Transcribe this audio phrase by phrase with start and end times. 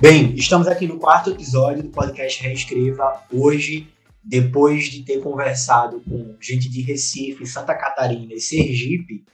[0.00, 3.22] Bem, estamos aqui no quarto episódio do podcast Reescreva.
[3.30, 3.86] Hoje,
[4.24, 9.26] depois de ter conversado com gente de Recife, Santa Catarina e Sergipe,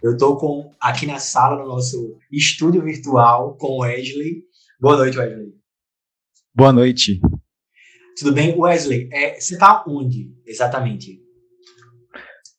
[0.00, 4.44] eu estou aqui na sala, no nosso estúdio virtual, com o Wesley.
[4.80, 5.54] Boa noite, Wesley.
[6.54, 7.20] Boa noite.
[8.16, 8.56] Tudo bem?
[8.56, 11.20] Wesley, é, você está onde exatamente?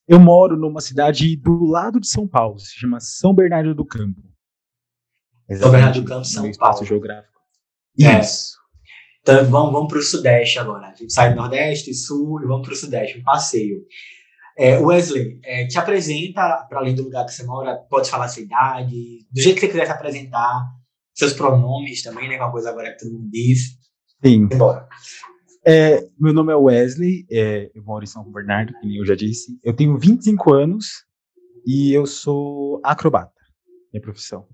[0.06, 4.20] Eu moro numa cidade do lado de São Paulo, se chama São Bernardo do Campo.
[5.50, 6.84] São Bernardo do Campo, São Paulo.
[6.84, 7.33] geográfico.
[8.00, 8.20] É.
[8.20, 8.54] Isso.
[9.22, 10.88] Então vamos, vamos para o Sudeste agora.
[10.88, 13.82] A gente sai do Nordeste, Sul e vamos para o Sudeste, um passeio.
[14.56, 18.28] É, Wesley, é, te apresenta, para além do lugar que você mora, pode falar a
[18.28, 20.62] sua idade, do jeito que você quiser se apresentar,
[21.12, 22.36] seus pronomes também, né?
[22.36, 23.78] Que é uma coisa agora que todo mundo diz.
[24.24, 24.48] Sim.
[24.52, 24.86] Embora.
[25.66, 29.58] É, meu nome é Wesley, é, eu moro em São Bernardo, como eu já disse.
[29.64, 31.04] Eu tenho 25 anos
[31.66, 33.32] e eu sou acrobata,
[33.92, 34.46] minha profissão.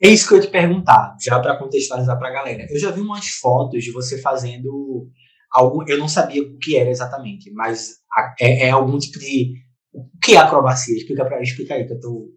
[0.00, 2.66] É isso que eu ia te perguntar, já para contextualizar para a galera.
[2.70, 5.10] Eu já vi umas fotos de você fazendo
[5.50, 7.96] algo, eu não sabia o que era exatamente, mas
[8.40, 9.54] é, é algum tipo de.
[9.92, 10.96] O que é acrobacia?
[10.96, 12.28] Explica, pra, explica aí, que eu tô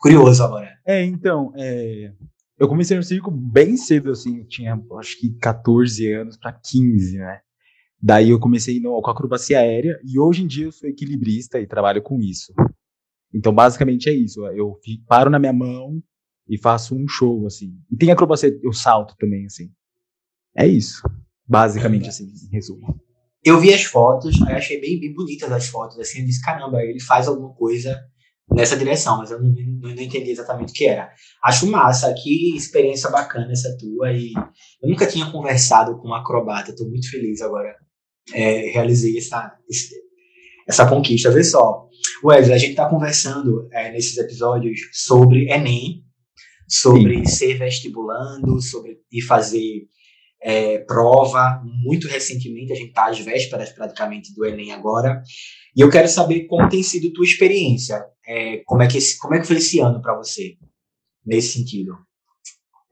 [0.00, 0.70] curioso agora.
[0.86, 2.12] É, então, é,
[2.58, 7.18] eu comecei no circo bem cedo, assim, eu tinha acho que 14 anos para 15,
[7.18, 7.40] né?
[8.00, 11.66] Daí eu comecei no, com acrobacia aérea e hoje em dia eu sou equilibrista e
[11.66, 12.54] trabalho com isso.
[13.34, 14.46] Então, basicamente é isso.
[14.46, 16.00] Eu paro na minha mão
[16.48, 17.74] e faço um show, assim.
[17.90, 19.70] E tem acrobacia, eu salto também, assim.
[20.56, 21.02] É isso.
[21.46, 23.00] Basicamente, assim, em resumo.
[23.44, 26.82] Eu vi as fotos, aí achei bem, bem bonitas as fotos, assim, eu disse, caramba,
[26.82, 27.96] ele faz alguma coisa
[28.50, 31.12] nessa direção, mas eu não, não, não, entendi exatamente o que era.
[31.44, 34.32] Acho massa, que experiência bacana essa tua, e
[34.82, 37.76] eu nunca tinha conversado com um acrobata, estou muito feliz agora,
[38.32, 39.52] é, realizei essa,
[40.66, 41.30] essa conquista.
[41.30, 41.86] Vê só,
[42.24, 46.05] Wesley, a gente está conversando é, nesses episódios sobre Enem,
[46.68, 47.24] sobre Sim.
[47.26, 49.86] ser vestibulando, sobre ir fazer
[50.42, 51.62] é, prova.
[51.64, 55.22] Muito recentemente, a gente está às vésperas praticamente do Enem agora.
[55.76, 58.04] E eu quero saber como tem sido tua experiência.
[58.26, 60.56] É, como, é que esse, como é que foi esse ano para você,
[61.24, 61.96] nesse sentido?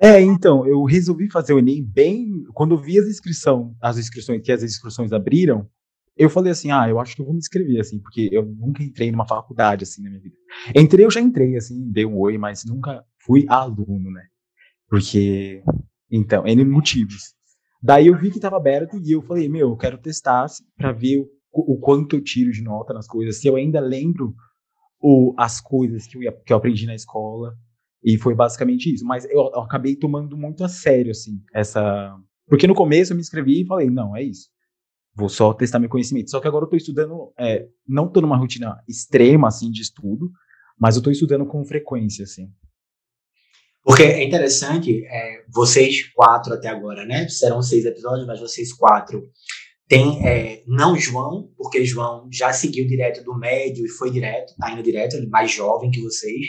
[0.00, 2.44] É, então, eu resolvi fazer o Enem bem.
[2.52, 5.68] Quando vi as inscrições, as inscrições, que as inscrições abriram,
[6.16, 8.82] eu falei assim, ah, eu acho que eu vou me inscrever, assim, porque eu nunca
[8.82, 10.36] entrei numa faculdade, assim, na minha vida.
[10.74, 14.22] Entrei, eu já entrei, assim, dei um oi, mas nunca fui aluno, né?
[14.88, 15.62] Porque,
[16.10, 17.34] então, N motivos.
[17.82, 21.18] Daí eu vi que estava aberto e eu falei, meu, eu quero testar para ver
[21.52, 24.34] o, o, quanto eu tiro de nota nas coisas, se eu ainda lembro
[25.00, 27.54] o, as coisas que eu, que eu aprendi na escola.
[28.02, 29.04] E foi basicamente isso.
[29.04, 32.14] Mas eu, eu acabei tomando muito a sério, assim, essa.
[32.46, 34.53] Porque no começo eu me inscrevi e falei, não, é isso
[35.16, 36.30] vou só testar meu conhecimento.
[36.30, 40.30] Só que agora eu estou estudando, é, não estou numa rotina extrema assim de estudo,
[40.78, 42.48] mas eu estou estudando com frequência, assim.
[43.84, 47.28] Porque é interessante, é, vocês quatro até agora, né?
[47.28, 49.22] Serão seis episódios, mas vocês quatro
[49.86, 54.72] tem é, não João, porque João já seguiu direto do médio e foi direto, tá
[54.72, 56.46] indo direto, ele mais jovem que vocês.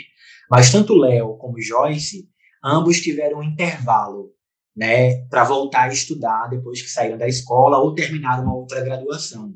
[0.50, 2.28] Mas tanto Léo como Joyce,
[2.64, 4.30] ambos tiveram um intervalo
[4.76, 9.54] né, para voltar a estudar depois que saíram da escola ou terminaram uma outra graduação.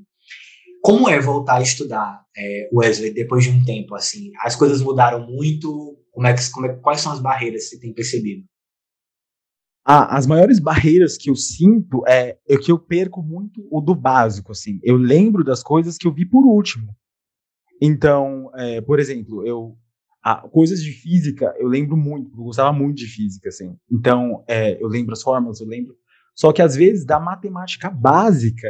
[0.83, 4.31] Como é voltar a estudar, é, Wesley, depois de um tempo assim?
[4.41, 5.99] As coisas mudaram muito?
[6.11, 8.45] Como é que, como é, quais são as barreiras que você tem percebido?
[9.85, 13.95] Ah, as maiores barreiras que eu sinto é, é que eu perco muito o do
[13.95, 14.79] básico, assim.
[14.83, 16.95] Eu lembro das coisas que eu vi por último.
[17.81, 19.77] Então, é, por exemplo, eu
[20.23, 23.77] ah, coisas de física, eu lembro muito, eu gostava muito de física, assim.
[23.91, 25.95] Então, é, eu lembro as fórmulas, eu lembro.
[26.35, 28.69] Só que às vezes da matemática básica,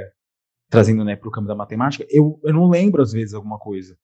[0.68, 3.96] trazendo né, para o campo da matemática, eu, eu não lembro às vezes alguma coisa.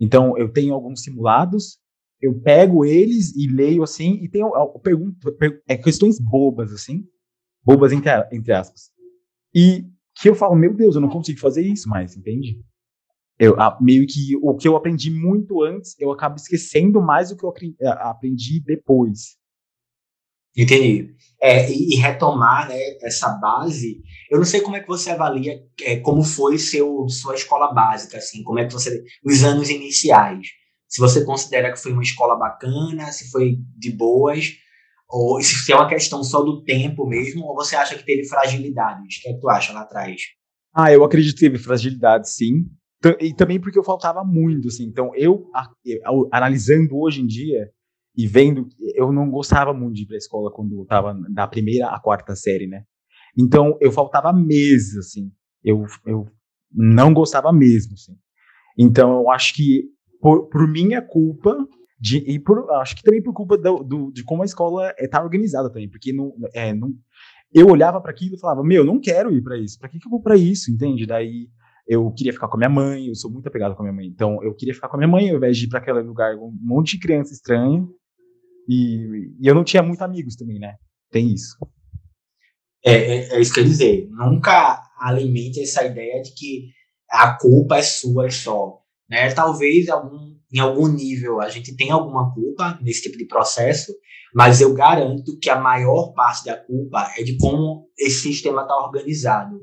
[0.00, 1.78] Então, eu tenho alguns simulados,
[2.20, 5.18] eu pego eles e leio assim, e tenho eu pergunto,
[5.68, 7.04] é, questões bobas, assim,
[7.64, 8.90] bobas entre, entre aspas.
[9.54, 9.84] E
[10.14, 12.60] que eu falo, meu Deus, eu não consigo fazer isso mais, entende?
[13.38, 17.36] Eu a, meio que o que eu aprendi muito antes, eu acabo esquecendo mais do
[17.36, 17.52] que eu
[18.00, 19.36] aprendi, depois.
[20.56, 21.14] Entendi.
[21.40, 25.60] É, e, e, retomar né, essa base, eu não sei como é que você avalia
[25.82, 30.48] é, como foi seu sua escola básica, assim, como é que você os anos iniciais.
[30.86, 34.50] Se você considera que foi uma escola bacana, se foi de boas,
[35.08, 39.16] ou se é uma questão só do tempo mesmo, ou você acha que teve fragilidades?
[39.16, 40.20] O que é que tu acha lá atrás?
[40.74, 42.66] Ah, eu acredito que teve fragilidade, sim.
[43.20, 44.84] E também porque eu faltava muito, assim.
[44.84, 45.46] Então, eu,
[46.30, 47.70] analisando hoje em dia
[48.16, 51.88] e vendo, eu não gostava muito de ir pra escola quando eu tava da primeira
[51.88, 52.84] à quarta série, né?
[53.36, 55.32] Então, eu faltava meses, assim.
[55.64, 56.26] Eu, eu
[56.70, 58.16] não gostava mesmo, assim.
[58.78, 59.84] Então, eu acho que,
[60.20, 61.56] por, por minha culpa,
[61.98, 65.20] De, e por, acho que também por culpa do, do de como a escola está
[65.20, 66.92] é, organizada também, porque não, é, não,
[67.54, 70.06] eu olhava para aquilo e falava, meu, não quero ir para isso, para que, que
[70.06, 71.06] eu vou para isso, entende?
[71.06, 71.48] Daí
[71.86, 74.06] eu queria ficar com a minha mãe, eu sou muito apegado com a minha mãe,
[74.06, 76.36] então eu queria ficar com a minha mãe ao invés de ir para aquele lugar
[76.36, 77.86] um monte de criança estranha,
[78.68, 80.76] e, e, eu não tinha muitos amigos também, né?
[81.10, 81.56] Tem isso.
[82.84, 86.68] É, é, é isso que eu dizer, nunca alimente essa ideia de que
[87.10, 89.32] a culpa é sua só, né?
[89.32, 93.92] Talvez algum, em algum nível a gente tenha alguma culpa nesse tipo de processo,
[94.34, 98.76] mas eu garanto que a maior parte da culpa é de como esse sistema está
[98.76, 99.60] organizado,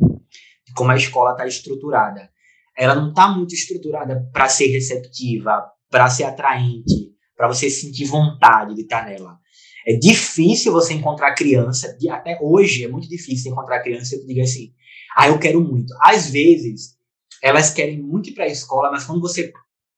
[0.75, 2.29] como a escola está estruturada.
[2.77, 8.75] Ela não está muito estruturada para ser receptiva, para ser atraente, para você sentir vontade
[8.75, 9.37] de estar tá nela.
[9.85, 14.73] É difícil você encontrar criança, até hoje é muito difícil encontrar criança que diga assim,
[15.15, 15.93] ah, eu quero muito.
[16.01, 16.97] Às vezes,
[17.41, 19.51] elas querem muito ir para a escola, mas quando você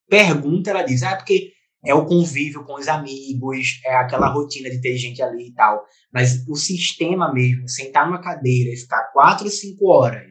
[0.09, 1.51] pergunta, ela diz, ah, é porque
[1.83, 5.83] é o convívio com os amigos, é aquela rotina de ter gente ali e tal.
[6.13, 10.31] Mas o sistema mesmo, sentar numa cadeira e ficar quatro, cinco horas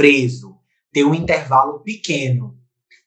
[0.00, 0.56] preso,
[0.90, 2.58] ter um intervalo pequeno,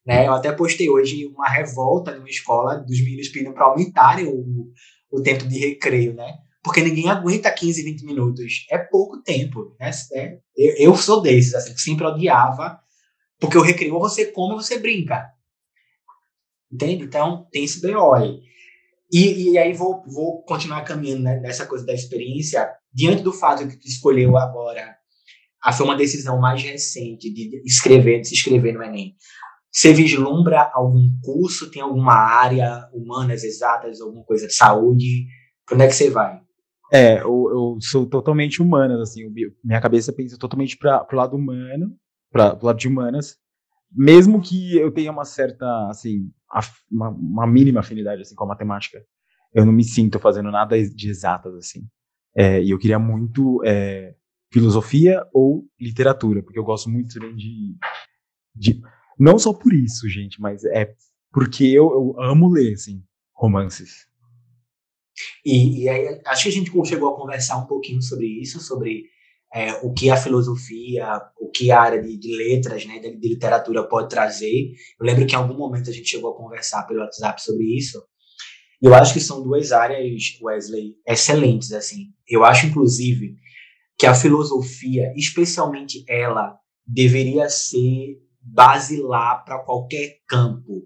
[0.06, 0.28] né?
[0.28, 4.72] Eu até postei hoje uma revolta numa escola dos meninos pedindo para aumentarem o,
[5.10, 6.38] o tempo de recreio, né?
[6.64, 8.68] Porque ninguém aguenta 15, 20 minutos.
[8.70, 9.90] É pouco tempo, né?
[10.14, 12.80] É, eu, eu sou desses, assim, sempre odiava,
[13.40, 15.32] porque o recreio você come você brinca.
[16.72, 17.06] Entende?
[17.06, 18.40] Então, tem esse BO aí.
[19.12, 22.70] E, e aí vou, vou continuar caminhando né, nessa coisa da experiência.
[22.94, 24.96] Diante do fato que tu escolheu agora,
[25.72, 29.16] foi uma decisão mais recente de escrever, de se inscrever no Enem.
[29.72, 31.72] Você vislumbra algum curso?
[31.72, 35.26] Tem alguma área, humanas, exatas, alguma coisa de saúde?
[35.66, 36.42] Para onde é que você vai?
[36.92, 39.24] É, eu, eu sou totalmente humanas, assim,
[39.64, 41.96] minha cabeça pensa totalmente para o lado humano,
[42.32, 43.38] para o lado de humanas,
[43.92, 46.30] mesmo que eu tenha uma certa, assim,
[46.92, 49.04] uma, uma, mínima afinidade assim com a matemática,
[49.54, 51.82] eu não me sinto fazendo nada de exatas assim.
[52.36, 54.14] É, e eu queria muito é,
[54.54, 57.76] filosofia ou literatura, porque eu gosto muito de,
[58.56, 58.82] de,
[59.20, 60.94] não só por isso, gente, mas é
[61.32, 63.04] porque eu, eu amo ler assim
[63.34, 64.08] romances.
[65.44, 69.06] E, e aí, acho que a gente chegou a conversar um pouquinho sobre isso, sobre
[69.52, 73.30] é, o que a filosofia, o que a área de, de letras, né, de, de,
[73.30, 74.72] literatura pode trazer.
[75.00, 78.04] Eu lembro que em algum momento a gente chegou a conversar pelo WhatsApp sobre isso.
[78.80, 82.08] Eu acho que são duas áreas, Wesley, excelentes, assim.
[82.28, 83.36] Eu acho, inclusive,
[84.04, 90.84] que a filosofia, especialmente ela, deveria ser basilar para qualquer campo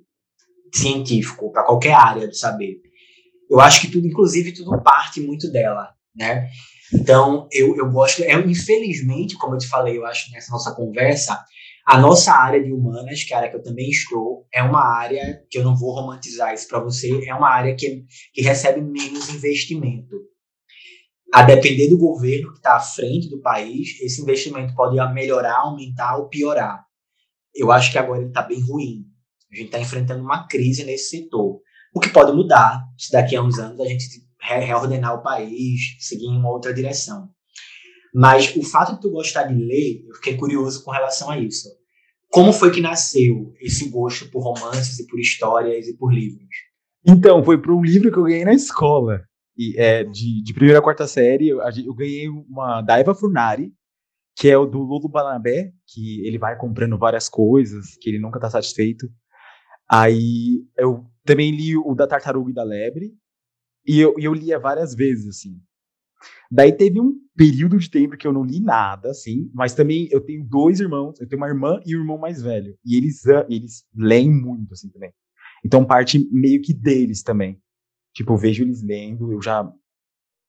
[0.72, 2.76] científico, para qualquer área do saber.
[3.50, 6.48] Eu acho que tudo, inclusive, tudo parte muito dela, né?
[6.94, 8.22] Então, eu, eu gosto.
[8.22, 11.44] É, infelizmente, como eu te falei, eu acho nessa nossa conversa,
[11.88, 14.86] a nossa área de humanas, que é a área que eu também estou, é uma
[14.96, 18.80] área que eu não vou romantizar isso para você, é uma área que, que recebe
[18.80, 20.16] menos investimento.
[21.34, 26.18] A depender do governo que está à frente do país, esse investimento pode melhorar, aumentar
[26.18, 26.86] ou piorar.
[27.54, 29.06] Eu acho que agora ele está bem ruim.
[29.52, 31.60] A gente está enfrentando uma crise nesse setor.
[31.94, 34.06] O que pode mudar se daqui a uns anos a gente
[34.40, 37.30] reordenar o país, seguir em uma outra direção.
[38.14, 41.70] Mas o fato de tu gostar de ler, eu fiquei curioso com relação a isso.
[42.30, 46.48] Como foi que nasceu esse gosto por romances e por histórias e por livros?
[47.06, 49.22] Então, foi por um livro que eu ganhei na escola.
[49.58, 53.74] E, é, de, de primeira a quarta série, eu, eu ganhei uma da Eva Furnari,
[54.36, 58.38] que é o do Lulu Banabé, que ele vai comprando várias coisas, que ele nunca
[58.38, 59.10] está satisfeito.
[59.90, 63.14] Aí eu também li o da Tartaruga e da Lebre,
[63.86, 65.60] e eu, eu lia várias vezes, assim.
[66.52, 70.22] Daí teve um período de tempo que eu não li nada, assim, mas também eu
[70.22, 72.78] tenho dois irmãos, eu tenho uma irmã e um irmão mais velho.
[72.86, 75.12] E eles, eles leem muito, assim, também.
[75.66, 77.60] Então parte meio que deles também.
[78.18, 79.72] Tipo, eu vejo eles lendo, eu já,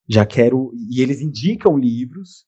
[0.09, 0.71] já quero.
[0.89, 2.47] E eles indicam livros,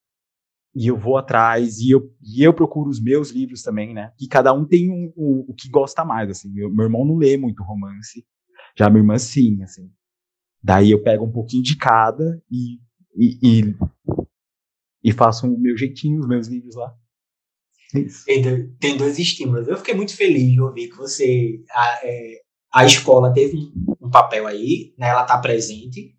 [0.73, 4.11] e eu vou atrás, e eu, e eu procuro os meus livros também, né?
[4.19, 6.51] E cada um tem um, o que gosta mais, assim.
[6.51, 8.25] Meu, meu irmão não lê muito romance,
[8.75, 9.91] já minha irmã sim, assim.
[10.63, 12.79] Daí eu pego um pouquinho de cada e,
[13.15, 13.75] e, e,
[15.03, 16.97] e faço o meu jeitinho, os meus livros lá.
[17.93, 19.67] É tem, tem dois estímulos.
[19.67, 21.63] Eu fiquei muito feliz de ouvir que você.
[21.69, 22.41] A, é,
[22.73, 26.15] a escola teve um, papel aí, né, ela está presente.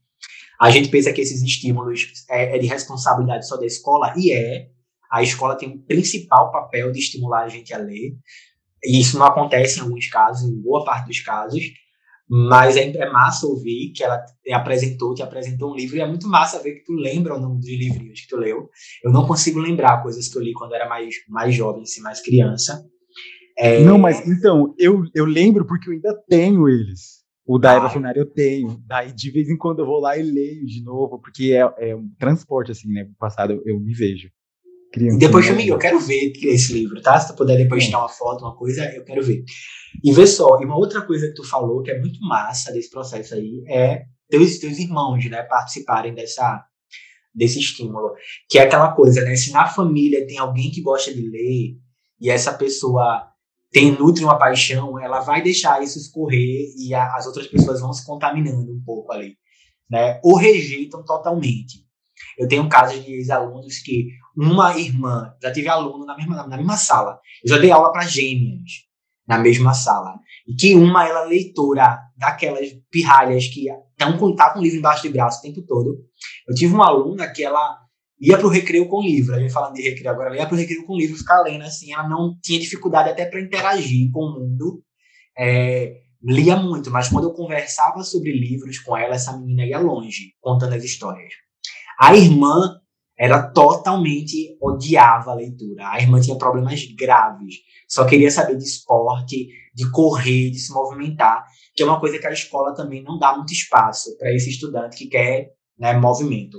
[0.60, 4.68] A gente pensa que esses estímulos é, é de responsabilidade só da escola, e é.
[5.10, 8.16] A escola tem um principal papel de estimular a gente a ler.
[8.82, 11.62] E isso não acontece em alguns casos, em boa parte dos casos.
[12.28, 16.26] Mas é, é, massa ouvir que ela apresentou, te apresentou um livro, e é muito
[16.26, 18.70] massa ver que tu lembra o nome dos livrinhos que tu leu.
[19.04, 22.22] Eu não consigo lembrar coisas que eu li quando era mais, mais jovem, assim, mais
[22.22, 22.82] criança.
[23.56, 23.80] É...
[23.80, 27.22] Não, mas então, eu, eu lembro porque eu ainda tenho eles.
[27.44, 28.80] O da Eva Funari eu tenho.
[28.86, 31.96] Daí de vez em quando eu vou lá e leio de novo, porque é, é
[31.96, 33.08] um transporte, assim, né?
[33.18, 34.30] Passado eu, eu me vejo.
[34.92, 35.64] Criança, depois né?
[35.66, 37.18] eu quero ver esse livro, tá?
[37.18, 39.42] Se tu puder depois tirar uma foto, uma coisa, eu quero ver.
[40.04, 42.90] E vê só, e uma outra coisa que tu falou que é muito massa desse
[42.90, 46.62] processo aí é teus, teus irmãos, né, participarem dessa,
[47.34, 48.12] desse estímulo.
[48.48, 49.34] Que é aquela coisa, né?
[49.34, 51.76] Se na família tem alguém que gosta de ler
[52.20, 53.31] e essa pessoa
[53.72, 57.92] tem nutre uma paixão, ela vai deixar isso escorrer e a, as outras pessoas vão
[57.92, 59.36] se contaminando um pouco ali,
[59.90, 60.20] né?
[60.22, 61.82] Ou rejeitam totalmente.
[62.38, 66.76] Eu tenho casos de ex-alunos que uma irmã, já tive aluno na mesma, na mesma
[66.76, 68.70] sala, eu já dei aula para gêmeas
[69.26, 74.52] na mesma sala, e que uma ela é leitora daquelas pirralhas que estão com, tá
[74.52, 75.96] com o livro embaixo do braço o tempo todo.
[76.46, 77.78] Eu tive uma aluna que ela
[78.22, 80.54] ia para o recreio com livro, a gente falando de recreio agora, ela ia para
[80.54, 84.20] o recreio com livro, ficar lendo assim, ela não tinha dificuldade até para interagir com
[84.20, 84.82] o mundo,
[85.36, 90.34] é, lia muito, mas quando eu conversava sobre livros com ela, essa menina ia longe,
[90.40, 91.32] contando as histórias.
[91.98, 92.80] A irmã
[93.18, 95.88] era totalmente odiava a leitura.
[95.88, 97.56] A irmã tinha problemas graves,
[97.88, 102.26] só queria saber de esporte, de correr, de se movimentar, que é uma coisa que
[102.26, 106.58] a escola também não dá muito espaço para esse estudante que quer né, movimento.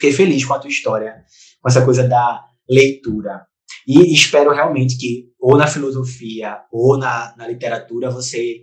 [0.00, 1.24] Fiquei feliz com a tua história,
[1.60, 3.42] com essa coisa da leitura.
[3.86, 8.62] E espero realmente que, ou na filosofia, ou na, na literatura, você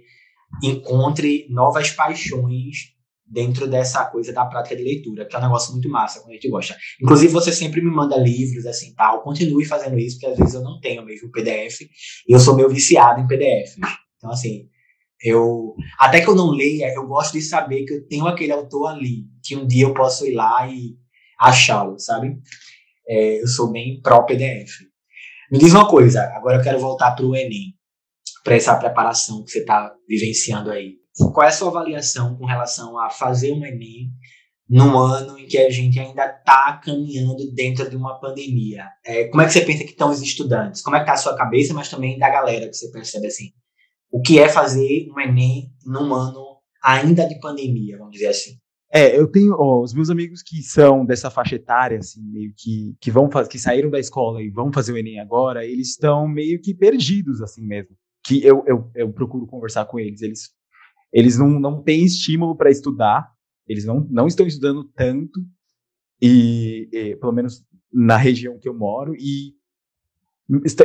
[0.63, 2.95] encontre novas paixões
[3.27, 6.33] dentro dessa coisa da prática de leitura, que é um negócio muito massa quando a
[6.35, 6.77] gente gosta.
[7.01, 9.23] Inclusive, você sempre me manda livros, assim, tal.
[9.23, 12.69] Continue fazendo isso, porque às vezes eu não tenho mesmo PDF, e eu sou meio
[12.69, 13.77] viciado em PDF.
[14.17, 14.69] Então, assim,
[15.21, 15.75] eu...
[15.99, 19.25] Até que eu não leia, eu gosto de saber que eu tenho aquele autor ali,
[19.43, 20.95] que um dia eu posso ir lá e
[21.39, 22.37] achá-lo, sabe?
[23.07, 24.71] É, eu sou bem pró-PDF.
[25.51, 27.75] Me diz uma coisa, agora eu quero voltar para o Enem,
[28.43, 30.95] para essa preparação que você está vivenciando aí.
[31.33, 34.09] Qual é a sua avaliação com relação a fazer um Enem
[34.67, 38.85] num ano em que a gente ainda está caminhando dentro de uma pandemia?
[39.05, 40.81] É, como é que você pensa que estão os estudantes?
[40.81, 43.51] Como é que está a sua cabeça, mas também da galera que você percebe assim?
[44.11, 46.43] O que é fazer um Enem num ano
[46.83, 48.59] ainda de pandemia, vamos dizer assim?
[48.95, 52.95] É, eu tenho ó, os meus amigos que são dessa faixa etária, assim, meio que
[53.01, 56.61] que vão que saíram da escola e vão fazer o Enem agora, eles estão meio
[56.61, 57.93] que perdidos, assim mesmo.
[58.23, 60.49] Que eu, eu, eu procuro conversar com eles, eles
[61.11, 63.29] eles não, não têm estímulo para estudar,
[63.67, 65.45] eles não, não estão estudando tanto,
[66.21, 69.55] e, e, pelo menos na região que eu moro, e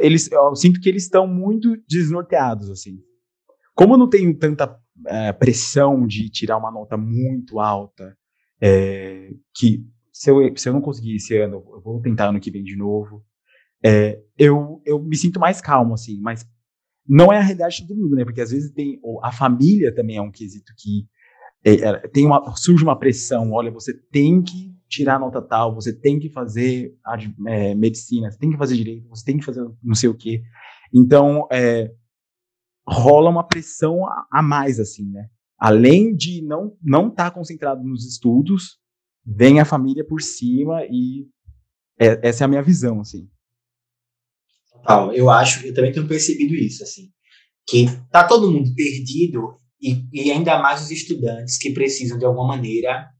[0.02, 2.98] eles, eu sinto que eles estão muito desnorteados, assim.
[3.72, 4.66] Como eu não tenho tanta
[5.06, 8.16] é, pressão de tirar uma nota muito alta,
[8.60, 12.50] é, que se eu, se eu não conseguir esse ano, eu vou tentar ano que
[12.50, 13.24] vem de novo,
[13.82, 16.46] é, eu, eu me sinto mais calmo, assim, mas
[17.08, 18.24] não é a realidade de todo mundo, né?
[18.24, 21.08] Porque às vezes tem a família também é um quesito que
[21.64, 23.52] é, é, tem uma, surge uma pressão.
[23.52, 27.16] Olha, você tem que tirar nota tal, você tem que fazer a,
[27.74, 30.42] medicina, você tem que fazer direito, você tem que fazer não sei o quê.
[30.92, 31.92] Então, é,
[32.86, 35.28] rola uma pressão a, a, mais, assim, né?
[35.58, 38.78] Além de não não estar tá concentrado nos estudos,
[39.24, 41.26] vem a família por cima e
[41.98, 43.28] é, essa é a minha visão, assim.
[44.72, 45.12] Total.
[45.12, 47.10] Eu acho, eu também tenho percebido isso, assim,
[47.68, 52.46] que tá todo mundo perdido e, e ainda mais os estudantes que precisam de alguma
[52.46, 53.10] maneira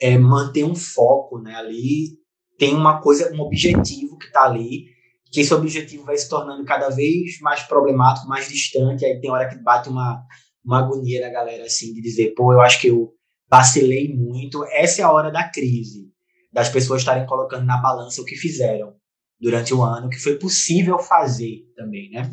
[0.00, 1.54] é, manter um foco, né?
[1.54, 2.18] Ali
[2.58, 4.86] tem uma coisa, um objetivo que está ali,
[5.30, 9.04] que esse objetivo vai se tornando cada vez mais problemático, mais distante.
[9.04, 10.24] Aí tem hora que bate uma,
[10.64, 13.12] uma agonia na galera, assim, de dizer, pô, eu acho que eu
[13.48, 14.64] vacilei muito.
[14.72, 16.08] Essa é a hora da crise,
[16.52, 18.94] das pessoas estarem colocando na balança o que fizeram
[19.40, 22.28] durante o ano, que foi possível fazer também, né?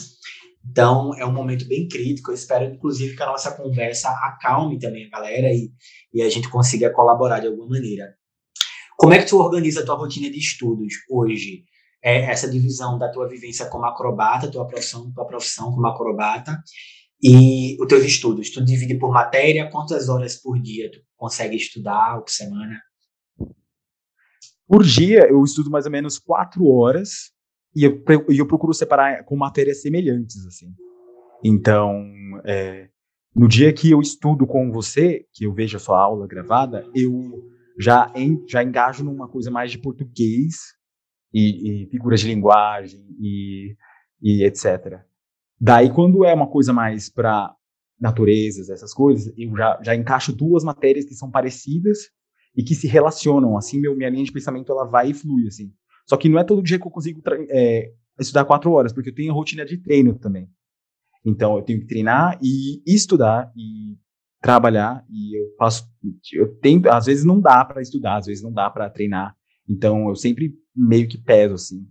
[0.70, 2.32] Então, é um momento bem crítico.
[2.32, 5.72] Eu espero, inclusive, que a nossa conversa acalme também a galera e,
[6.14, 8.14] e a gente consiga colaborar de alguma maneira.
[8.98, 11.64] Como é que tu organiza a tua rotina de estudos hoje?
[12.02, 16.62] É essa divisão da tua vivência como acrobata, tua profissão, tua profissão como acrobata
[17.22, 18.50] e os teus estudos.
[18.52, 19.70] Tu divide por matéria?
[19.70, 22.80] Quantas horas por dia tu consegue estudar ou por semana?
[24.68, 27.32] Por dia, eu estudo mais ou menos quatro horas
[27.76, 30.74] e eu, eu procuro separar com matérias semelhantes, assim.
[31.44, 32.04] Então,
[32.46, 32.90] é,
[33.36, 37.48] no dia que eu estudo com você, que eu vejo a sua aula gravada, eu
[37.80, 40.77] já, en, já engajo numa coisa mais de português
[41.34, 43.76] e, e figuras de linguagem e,
[44.22, 45.02] e etc.
[45.60, 47.54] Daí, quando é uma coisa mais para
[48.00, 51.98] naturezas, essas coisas, eu já, já encaixo duas matérias que são parecidas
[52.56, 53.58] e que se relacionam.
[53.58, 55.74] Assim, meu, minha linha de pensamento ela vai e flui, assim.
[56.06, 59.16] Só que não é todo dia que eu consigo é, estudar quatro horas, porque eu
[59.16, 60.48] tenho a rotina de treino também.
[61.26, 63.52] Então, eu tenho que treinar e estudar.
[63.56, 63.98] E
[64.42, 65.90] trabalhar e eu faço,
[66.32, 69.36] eu tento, às vezes não dá para estudar, às vezes não dá para treinar,
[69.68, 71.88] então eu sempre meio que peso assim.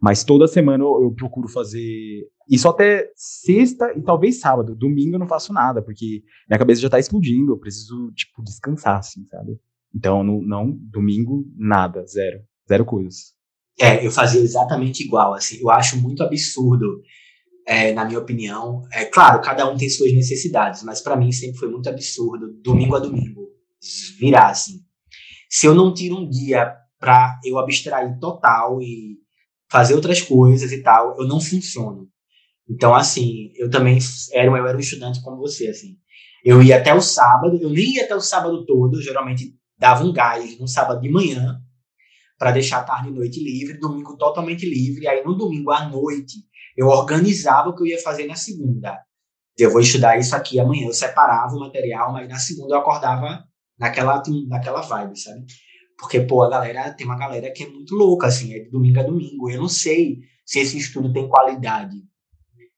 [0.00, 4.76] Mas toda semana eu, eu, procuro fazer isso até sexta e talvez sábado.
[4.76, 8.98] Domingo eu não faço nada, porque minha cabeça já tá explodindo, eu preciso, tipo, descansar,
[8.98, 9.58] assim, sabe?
[9.94, 12.40] Então, não, não domingo, nada, zero.
[12.68, 13.34] Zero coisas.
[13.80, 15.58] É, eu fazia exatamente igual, assim.
[15.60, 17.00] Eu acho muito absurdo,
[17.66, 18.82] é, na minha opinião.
[18.92, 22.96] É claro, cada um tem suas necessidades, mas para mim sempre foi muito absurdo, domingo
[22.96, 23.48] a domingo,
[24.18, 24.80] virar assim.
[25.50, 29.16] Se eu não tiro um dia para eu abstrair total e
[29.70, 32.08] fazer outras coisas e tal, eu não funciono.
[32.68, 33.98] Então, assim, eu também
[34.32, 35.96] era, eu era um estudante como você, assim.
[36.44, 40.12] Eu ia até o sábado, eu nem ia até o sábado todo, geralmente dava um
[40.12, 41.60] gás no sábado de manhã,
[42.38, 45.08] para deixar tarde e noite livre, domingo totalmente livre.
[45.08, 46.36] Aí no domingo à noite
[46.76, 48.96] eu organizava o que eu ia fazer na segunda.
[49.58, 50.86] Eu vou estudar isso aqui amanhã.
[50.86, 53.44] Eu separava o material, mas na segunda eu acordava
[53.76, 55.44] naquela, naquela vibe, sabe?
[55.98, 59.00] Porque, pô, a galera, tem uma galera que é muito louca, assim, é de domingo
[59.00, 59.50] a domingo.
[59.50, 61.96] Eu não sei se esse estudo tem qualidade.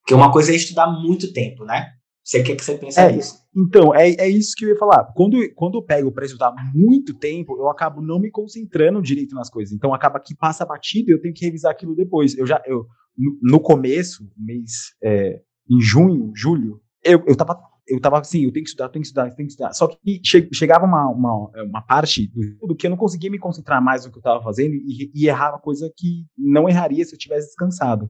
[0.00, 1.92] Porque uma coisa é estudar muito tempo, né?
[2.24, 3.34] Você quer que você pense é, nisso?
[3.54, 5.04] Então, é, é isso que eu ia falar.
[5.14, 9.50] Quando, quando eu pego para estudar muito tempo, eu acabo não me concentrando direito nas
[9.50, 9.74] coisas.
[9.74, 12.36] Então, acaba que passa batido e eu tenho que revisar aquilo depois.
[12.38, 12.86] Eu já, eu,
[13.16, 18.52] no, no começo, mês, é, em junho, julho, eu, eu tava eu tava assim, eu
[18.52, 19.72] tenho que estudar, tenho que estudar, tenho que estudar.
[19.72, 23.38] Só que che chegava uma, uma, uma parte do estudo que eu não conseguia me
[23.38, 27.14] concentrar mais no que eu estava fazendo e, e errava coisa que não erraria se
[27.14, 28.08] eu tivesse descansado.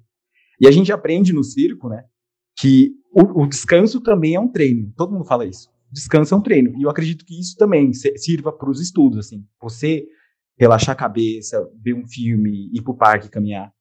[0.60, 2.04] E a gente aprende no circo, né,
[2.58, 4.92] que o, o descanso também é um treino.
[4.96, 5.70] Todo mundo fala isso.
[5.90, 6.78] Descanso é um treino.
[6.78, 9.44] E eu acredito que isso também sirva para os estudos, assim.
[9.60, 10.06] Você
[10.58, 13.72] relaxar a cabeça, ver um filme, ir para o parque, caminhar.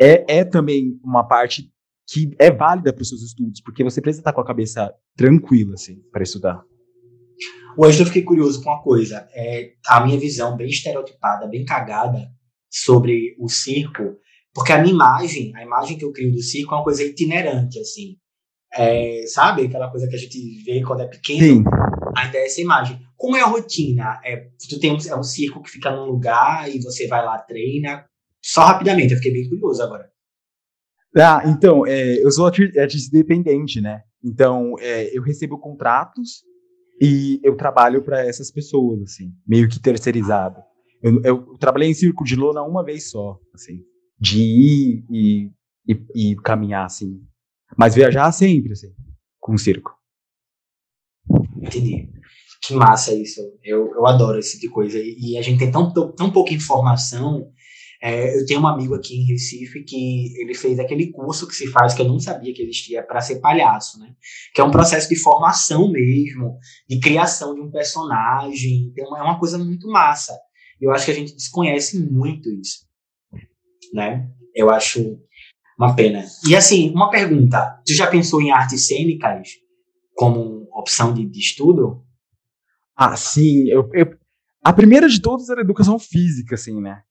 [0.00, 1.72] É, é também uma parte
[2.08, 5.74] que é válida para os seus estudos, porque você precisa estar com a cabeça tranquila,
[5.74, 6.62] assim, para estudar.
[7.76, 9.28] Hoje eu fiquei curioso com uma coisa.
[9.34, 12.30] É, a minha visão bem estereotipada, bem cagada
[12.70, 14.16] sobre o circo,
[14.54, 17.78] porque a minha imagem, a imagem que eu crio do circo é uma coisa itinerante,
[17.78, 18.16] assim.
[18.72, 19.66] É, sabe?
[19.66, 21.40] Aquela coisa que a gente vê quando é pequeno.
[21.40, 21.64] Sim.
[22.16, 22.98] Ainda é essa imagem.
[23.16, 24.20] Como é a rotina?
[24.24, 27.38] É, tu tem um, é um circo que fica num lugar e você vai lá,
[27.38, 28.06] treina.
[28.42, 30.10] Só rapidamente, eu fiquei bem curioso agora.
[31.16, 34.02] Ah, então, é, eu sou artista independente, né?
[34.22, 36.42] Então, é, eu recebo contratos
[37.00, 40.60] e eu trabalho para essas pessoas, assim, meio que terceirizado.
[41.02, 43.82] Eu, eu, trabalhei em circo de lona uma vez só, assim,
[44.18, 45.50] de ir e,
[45.88, 47.20] e, e caminhar, assim.
[47.76, 48.92] Mas viajar sempre, assim,
[49.40, 49.94] com o circo.
[51.56, 52.10] Entendi.
[52.62, 53.40] Que massa isso.
[53.62, 54.98] Eu, eu adoro esse tipo de coisa.
[54.98, 57.50] E, e a gente tem tão, tão pouca informação
[58.00, 61.66] é, eu tenho um amigo aqui em Recife que ele fez aquele curso que se
[61.68, 64.14] faz, que eu não sabia que existia, para ser palhaço, né?
[64.54, 68.90] Que é um processo de formação mesmo, de criação de um personagem.
[68.92, 70.38] Então é uma coisa muito massa.
[70.80, 72.86] Eu acho que a gente desconhece muito isso,
[73.94, 74.28] né?
[74.54, 75.18] Eu acho
[75.78, 76.24] uma pena.
[76.46, 79.48] E assim, uma pergunta: tu já pensou em artes cênicas
[80.14, 82.02] como opção de, de estudo?
[82.94, 83.68] Ah, sim.
[83.68, 84.06] Eu, eu,
[84.62, 87.02] a primeira de todas era educação física, assim, né?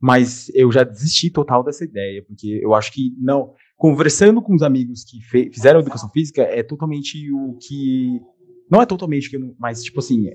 [0.00, 3.54] Mas eu já desisti total dessa ideia, porque eu acho que não.
[3.76, 8.20] Conversando com os amigos que fizeram educação física, é totalmente o que.
[8.70, 10.30] Não é totalmente o que eu, mas tipo assim.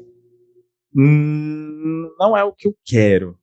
[0.95, 3.38] Hum, não é o que eu quero.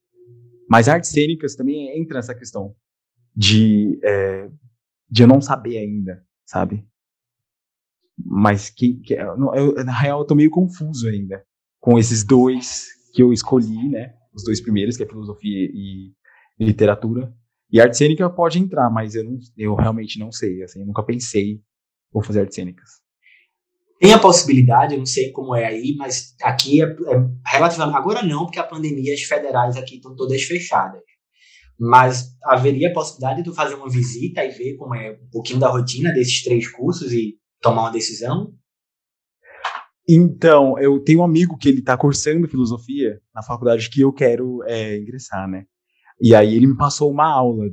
[0.68, 2.74] Mas artes cênicas também entra nessa questão
[3.36, 4.48] de, é,
[5.10, 6.86] de eu não saber ainda, sabe?
[8.16, 9.36] Mas que, que eu,
[9.84, 11.44] na real eu tô meio confuso ainda
[11.80, 14.14] com esses dois que eu escolhi, né?
[14.34, 16.12] Os dois primeiros, que é filosofia e,
[16.58, 17.32] literatura.
[17.70, 21.02] E arte cênica pode entrar, mas eu, não, eu realmente não sei, assim, eu nunca
[21.02, 21.60] pensei
[22.12, 22.90] vou fazer artes cênicas.
[23.98, 27.96] Tem a possibilidade, eu não sei como é aí, mas aqui é, é relativamente.
[27.96, 31.00] Agora não, porque a pandemia, as federais aqui estão todas fechadas.
[31.78, 35.58] Mas haveria a possibilidade de tu fazer uma visita e ver como é um pouquinho
[35.58, 38.52] da rotina desses três cursos e tomar uma decisão?
[40.08, 44.62] Então, eu tenho um amigo que ele está cursando filosofia na faculdade que eu quero
[44.64, 45.64] é, ingressar, né?
[46.20, 47.64] E aí ele me passou uma aula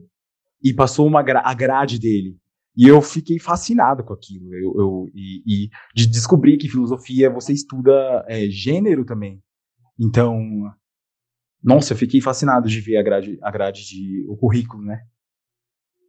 [0.64, 2.38] e passou uma gra a grade dele.
[2.78, 4.54] E eu fiquei fascinado com aquilo.
[4.54, 9.42] Eu, eu e, e, de descobrir que filosofia você estuda é, gênero também.
[10.00, 10.40] Então,
[11.64, 15.02] nossa, eu fiquei fascinado de ver a grade, a grade de o currículo, né?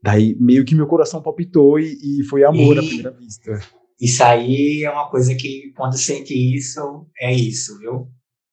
[0.02, 2.78] Daí meio que meu coração palpitou e, e foi amor e...
[2.78, 3.58] à primeira vista.
[4.00, 8.08] Isso aí é uma coisa que, quando sente isso, é isso, viu?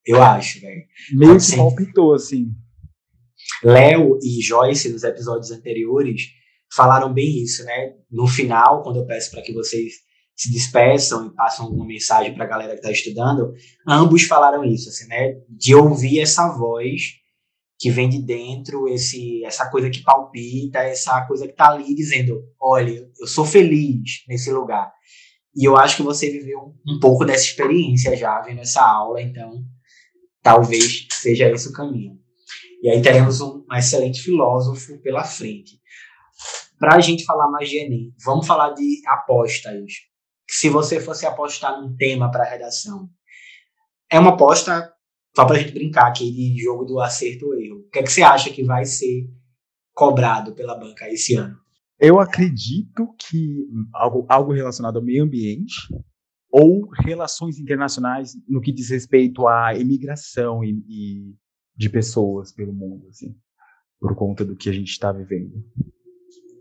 [0.05, 0.83] Eu acho, velho.
[1.13, 1.57] Meio que sente...
[1.57, 2.51] palpitou, assim.
[3.63, 6.23] Léo e Joyce, nos episódios anteriores,
[6.73, 7.93] falaram bem isso, né?
[8.12, 9.93] No final, quando eu peço para que vocês
[10.36, 13.53] se despeçam e passam alguma mensagem para a galera que está estudando,
[13.88, 15.33] ambos falaram isso, assim, né?
[15.49, 17.15] De ouvir essa voz
[17.79, 22.43] que vem de dentro, esse, essa coisa que palpita, essa coisa que está ali dizendo,
[22.60, 24.91] olha, eu sou feliz nesse lugar.
[25.58, 29.65] E eu acho que você viveu um pouco dessa experiência já vendo essa aula, então
[30.43, 32.15] talvez seja esse o caminho.
[32.84, 35.82] E aí teremos um, excelente filósofo pela frente.
[36.78, 39.93] Para a gente falar mais de Enem, vamos falar de apostas.
[40.48, 43.10] Se você fosse apostar num tema para redação,
[44.12, 44.93] é uma aposta
[45.36, 47.80] só para a gente brincar aqui de jogo do acerto ou erro.
[47.80, 49.28] O que, é que você acha que vai ser
[49.91, 51.58] cobrado pela banca esse ano?
[51.99, 55.75] Eu acredito que algo, algo relacionado ao meio ambiente
[56.51, 61.36] ou relações internacionais no que diz respeito à imigração e, e
[61.75, 63.36] de pessoas pelo mundo, assim,
[63.99, 65.53] por conta do que a gente está vivendo.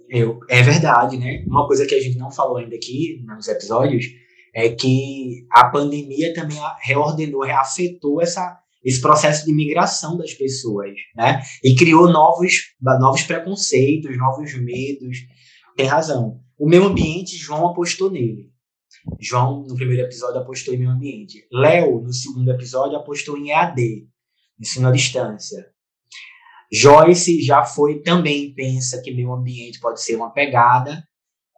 [0.08, 1.44] Eu, é verdade, né?
[1.46, 4.06] Uma coisa que a gente não falou ainda aqui nos episódios
[4.54, 11.42] é que a pandemia também reordenou, reafetou essa, esse processo de migração das pessoas, né?
[11.62, 15.18] E criou novos, novos preconceitos, novos medos.
[15.76, 16.40] Tem razão.
[16.56, 18.52] O meio ambiente, João apostou nele.
[19.20, 21.44] João, no primeiro episódio, apostou em meio ambiente.
[21.50, 24.06] Léo, no segundo episódio, apostou em EAD,
[24.60, 25.66] ensino à distância.
[26.72, 31.04] Joyce já foi também pensa que meio ambiente pode ser uma pegada,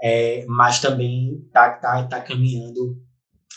[0.03, 2.97] é, mas também está tá, tá caminhando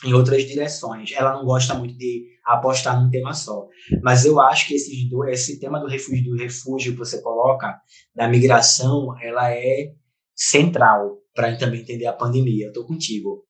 [0.03, 1.11] em outras direções.
[1.13, 3.67] Ela não gosta muito de apostar num tema só.
[4.01, 7.79] Mas eu acho que esses dois, esse tema do refúgio, do refúgio que você coloca,
[8.15, 9.91] da migração, ela é
[10.35, 12.65] central para também entender a pandemia.
[12.65, 13.45] Eu estou contigo.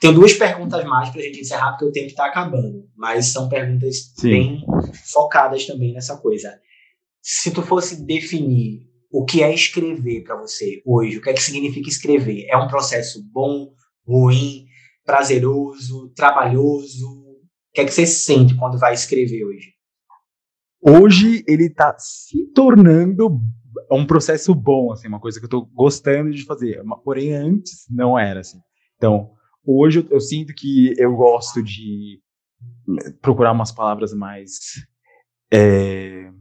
[0.00, 2.84] Tenho duas perguntas mais para a gente encerrar, porque o tempo está acabando.
[2.96, 4.30] Mas são perguntas Sim.
[4.30, 4.66] bem
[5.12, 6.58] focadas também nessa coisa.
[7.20, 11.42] Se tu fosse definir o que é escrever para você hoje, o que é que
[11.42, 12.46] significa escrever?
[12.48, 13.72] É um processo bom,
[14.06, 14.66] ruim,
[15.04, 17.17] prazeroso, trabalhoso?
[17.78, 19.72] Que é que você sente quando vai escrever hoje?
[20.82, 23.40] Hoje ele está se tornando
[23.88, 26.82] um processo bom, assim, uma coisa que eu estou gostando de fazer.
[27.04, 28.58] Porém, antes não era assim.
[28.96, 29.30] Então,
[29.64, 32.20] hoje eu, eu sinto que eu gosto de
[33.22, 34.58] procurar umas palavras mais
[35.54, 36.32] é,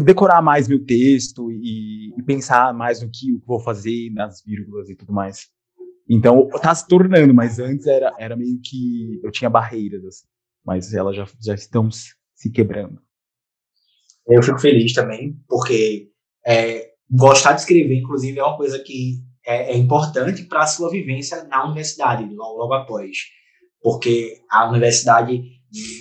[0.00, 4.88] decorar mais meu texto e, e, pensar mais no que eu vou fazer, nas vírgulas
[4.88, 5.48] e tudo mais.
[6.08, 10.26] Então, tá se tornando, mas antes era, era meio que eu tinha barreiras, assim,
[10.64, 13.00] mas elas já, já estão se quebrando.
[14.26, 16.10] Eu fico feliz também, porque
[16.46, 20.90] é, gostar de escrever, inclusive, é uma coisa que é, é importante para a sua
[20.90, 23.16] vivência na universidade, logo, logo após.
[23.82, 25.42] Porque a universidade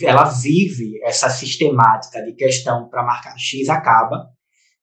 [0.04, 4.30] ela vive essa sistemática de questão para marcar X acaba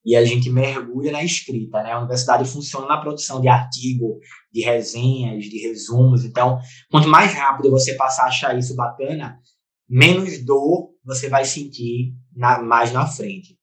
[0.04, 1.92] e a gente mergulha na escrita, né?
[1.92, 4.18] A universidade funciona na produção de artigo,
[4.52, 6.24] de resenhas, de resumos.
[6.24, 6.58] Então,
[6.90, 9.38] quanto mais rápido você passar a achar isso bacana,
[9.88, 13.56] menos dor você vai sentir na, mais na frente.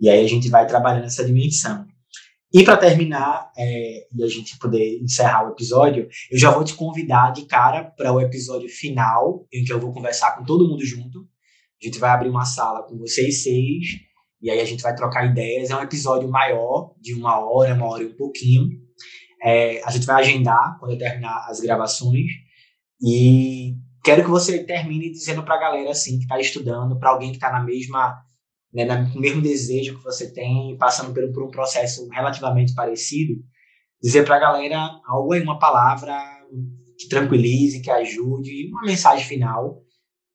[0.00, 1.86] E aí a gente vai trabalhando essa dimensão.
[2.52, 6.74] E para terminar, é, e a gente poder encerrar o episódio, eu já vou te
[6.74, 10.84] convidar de cara para o episódio final, em que eu vou conversar com todo mundo
[10.84, 11.28] junto.
[11.80, 14.07] A gente vai abrir uma sala com vocês seis,
[14.40, 15.70] e aí a gente vai trocar ideias.
[15.70, 18.68] É um episódio maior, de uma hora, uma hora e um pouquinho.
[19.42, 22.30] É, a gente vai agendar quando eu terminar as gravações.
[23.00, 23.74] E
[24.04, 27.36] quero que você termine dizendo para a galera assim, que está estudando, para alguém que
[27.36, 28.22] está na mesma
[28.72, 33.34] né, no mesmo desejo que você tem, passando por, por um processo relativamente parecido,
[34.02, 36.14] dizer para a galera algo aí, uma palavra
[36.98, 39.82] que tranquilize, que ajude, uma mensagem final,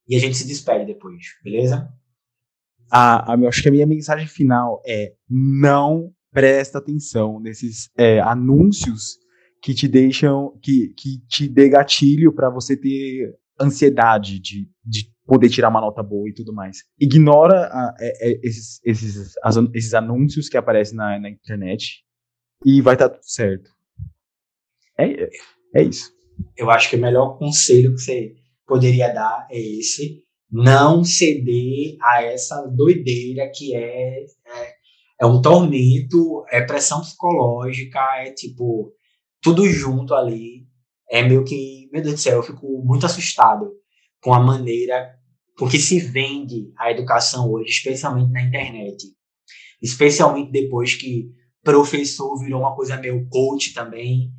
[0.08, 1.90] e a gente se despede depois, beleza?
[2.96, 9.18] Ah, eu acho que a minha mensagem final é não presta atenção nesses é, anúncios
[9.64, 15.50] que te deixam, que, que te dê gatilho para você ter ansiedade de, de poder
[15.50, 16.84] tirar uma nota boa e tudo mais.
[17.00, 22.04] Ignora a, é, é, esses, esses, as, esses anúncios que aparecem na, na internet
[22.66, 23.72] e vai estar tá tudo certo.
[25.00, 25.30] É,
[25.76, 26.12] é isso.
[26.56, 28.36] Eu acho que o melhor conselho que você
[28.68, 30.23] poderia dar é esse.
[30.56, 34.74] Não ceder a essa doideira que é, é,
[35.20, 38.94] é um tormento, é pressão psicológica, é tipo,
[39.42, 40.68] tudo junto ali.
[41.10, 43.72] É meio que, meu Deus do céu, eu fico muito assustado
[44.22, 45.16] com a maneira
[45.58, 49.08] com que se vende a educação hoje, especialmente na internet.
[49.82, 51.32] Especialmente depois que
[51.64, 54.32] professor virou uma coisa meio coach também,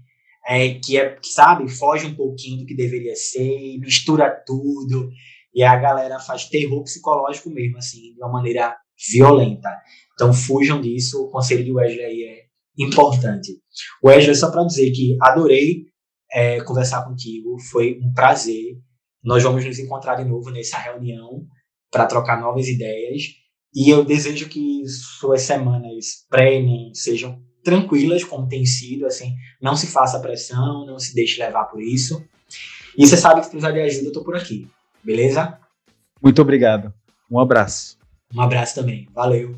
[0.46, 5.10] é, que é, sabe, foge um pouquinho do que deveria ser, mistura tudo,
[5.54, 8.76] e a galera faz terror psicológico mesmo, assim, de uma maneira
[9.12, 9.70] violenta.
[10.14, 12.44] Então fujam disso, o conselho de Wesley aí é
[12.78, 13.52] importante.
[14.04, 15.84] Wesley, só para dizer que adorei
[16.32, 17.56] é, conversar contigo.
[17.70, 18.76] Foi um prazer.
[19.22, 21.46] Nós vamos nos encontrar de novo nessa reunião
[21.90, 23.22] para trocar novas ideias.
[23.74, 29.86] E eu desejo que suas semanas pré-ENEM sejam tranquilas, como tem sido, assim, não se
[29.86, 32.22] faça pressão, não se deixe levar por isso.
[32.96, 34.68] E você sabe que se precisar de ajuda, eu tô por aqui,
[35.04, 35.58] beleza?
[36.22, 36.92] Muito obrigado.
[37.30, 37.98] Um abraço.
[38.34, 39.08] Um abraço também.
[39.12, 39.56] Valeu.